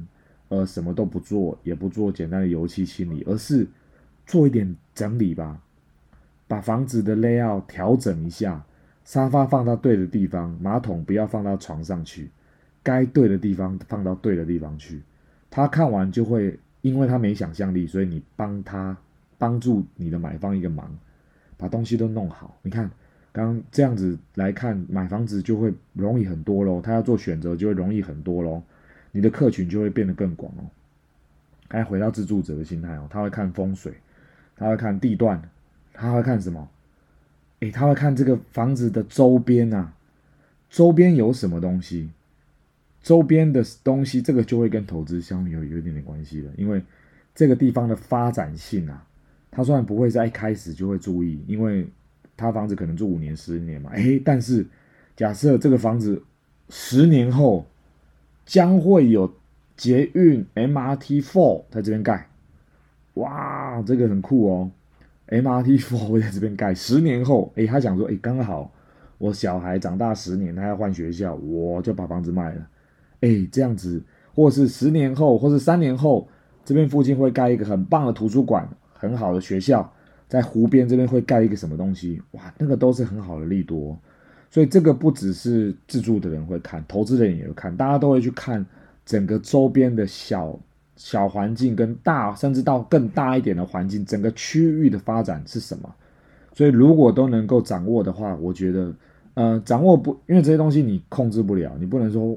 [0.49, 3.67] 而什么都不做，也不做简单的油漆清理，而是
[4.27, 5.61] 做一点整理吧，
[6.47, 8.65] 把房子的 layout 调整一下，
[9.05, 12.31] 沙发放到对的地方，马桶不要放到床上去。
[12.83, 15.03] 该对的地方放到对的地方去，
[15.51, 18.97] 他看完就会，因为他没想象力，所以你帮他
[19.39, 20.97] 帮助你的买方一个忙，
[21.57, 22.57] 把东西都弄好。
[22.63, 22.89] 你看，
[23.33, 28.63] 刚这样子来看，买房子就会容易很多喽，他要做选择就会容易很多喽，
[29.17, 30.69] 你的客群就会变得更广哦。
[31.69, 33.95] 该回到自住者的心态哦，他会看风水，
[34.55, 35.41] 他会看地段，
[35.95, 36.69] 他会看什么？
[37.61, 39.95] 诶，他会看这个房子的周边啊，
[40.69, 42.11] 周边有什么东西？
[43.03, 46.83] 周边的东西，这个就会跟投资相有有一点点关系了，因为
[47.35, 49.03] 这个地方的发展性啊，
[49.51, 51.89] 他虽然不会在一开始就会注意，因为
[52.37, 54.67] 他房子可能住五年、十年嘛，诶，但是
[55.17, 56.23] 假设这个房子
[56.69, 57.67] 十年后
[58.47, 59.31] 将会有
[59.77, 62.29] 捷运 MRT Four 在这边盖，
[63.15, 64.71] 哇，这个很酷哦
[65.29, 68.73] ，MRT Four 会在这边盖，十年后，诶，他想说，诶，刚好
[69.19, 72.67] 我小孩长大十年，他要换学校，我就把房子卖了。
[73.21, 74.03] 哎，这样子，
[74.35, 76.29] 或是十年后，或是三年后，
[76.65, 79.93] 这边附近会盖一个很棒的图书馆，很好的学校，
[80.29, 82.23] 在湖边这边会盖一个什么东西？
[82.33, 83.99] 哇，那个都是很好的利多。
[84.57, 88.65] 所以这个不只是自住的人会看，投资人也会看，大家都会去看
[89.05, 90.59] 整个周边的小
[90.97, 95.95] 小环境跟大，甚至到更大一点的环境，整个区域的发展是什么？
[96.55, 98.95] 所以如果都能够掌握的话，我觉得，
[99.35, 102.35] 呃，掌握不，因为这些东西你控制不了，你不能说。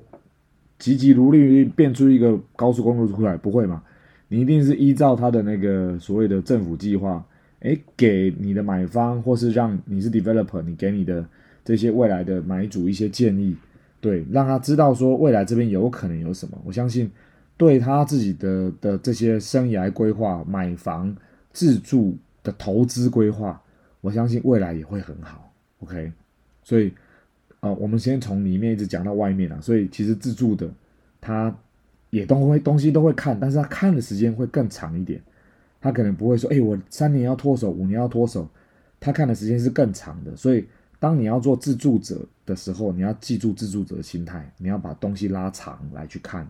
[0.78, 3.82] 急急如律令变出一个高速公路出来，不会嘛？
[4.28, 7.26] 你一定是依照他的那个所谓的政府计划，
[7.60, 11.26] 诶，给你的买方或是让你是 developer，你给你的
[11.70, 13.56] 这些未来的买主一些建议，
[14.02, 16.60] 对，让他知道说未来这边有可能有什么。
[16.66, 17.08] 我相信
[17.58, 21.16] 对他自己的的这些生涯规划、买房
[21.54, 23.62] 自住的投资规划，
[24.02, 25.54] 我相信未来也会很好。
[25.82, 26.12] OK，
[26.64, 26.92] 所以。
[27.62, 30.66] 啊、呃，我们先从里面一直讲到外面啊，所以其实自住的
[31.20, 31.54] 他
[32.10, 35.22] 也都会东西都会看，但是他看的时间会更长一点。
[35.82, 38.48] 他可能不会说，哎，我三年要脱手，五年要脱手，
[38.98, 40.34] 他看的时间是更长的。
[40.38, 40.66] 所以，
[41.00, 46.48] 当你要做自助者的时候，你要记住自助者的心态，你要把东西拉长来去看。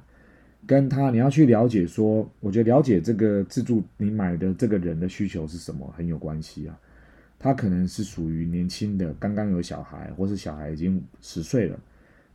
[0.68, 6.78] 跟他你要去了解说，我觉得了解这个自助你买的这个人的需求是什么很有关系啊。
[7.38, 11.80] 他可能是属于年轻的，刚刚有小孩，或是小孩已经十岁了，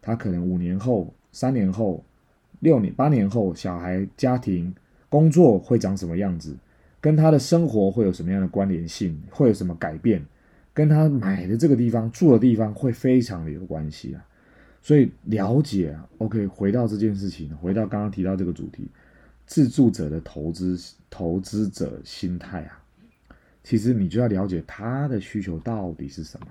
[0.01, 2.03] 他可能五年后、三年后、
[2.61, 4.75] 六年、八年后，小孩、家庭、
[5.11, 6.57] 工作会长什么样子，
[7.03, 10.25] 跟他的生活会有什么样的关联性，会有什么改变，
[10.75, 14.23] 跟他买的这个地方、住的地方会非常的有关系啊。
[14.83, 18.87] 所以了解啊，OK，回到这件事情，回到刚刚提到这个主题，
[19.47, 22.83] 自住者的投资投资者心态啊，
[23.63, 26.49] 其实你就要了解他的需求到底是什么，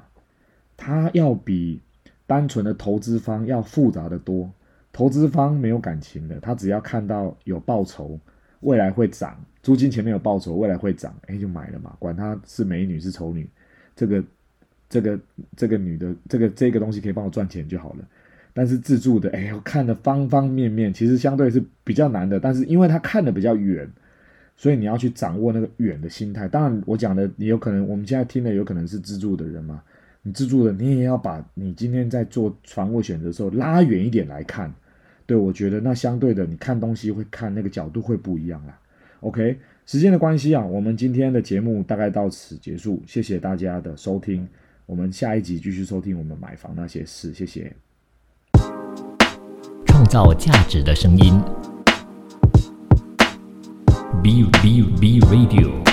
[0.76, 1.80] 他要比
[2.26, 4.51] 单纯的投资方要复杂得多。
[4.91, 8.19] 投资方没有感情的，他只要看到有报酬，
[8.61, 13.49] 未来会涨，租金前面有报酬，未来会涨，哎，就买了嘛，管他是美女是丑女，
[13.95, 14.23] 这个
[14.89, 15.19] 这个
[15.55, 18.07] 这个女的，这个这个东西可以帮我赚钱就好了。
[18.53, 22.39] 但是自助的，哎，我看的方方面面，其实相对是比较难的。
[22.39, 23.89] 但是因为他看的比较远，
[24.55, 26.47] 所以你要去掌握那个远的心态。
[26.47, 29.81] 当然，我讲的你有可能，我们现在听的有可能是自助的人嘛。
[30.21, 34.71] 你自助的，你也要把你今天在做船务选择的时候拉远一点来看。
[35.25, 38.77] 对，我觉得那相对的，你看东西会看那个角度会不一样啦。
[39.21, 43.01] OK，时间的关系啊，我们今天的节目大概到此结束。
[43.05, 44.47] 谢谢大家的收听，
[44.86, 47.34] 我们下一集继续收听我们买房那些事。
[47.34, 47.71] 谢谢。
[49.86, 51.39] 创造价值的声音
[54.23, 55.92] ，B B B Radio。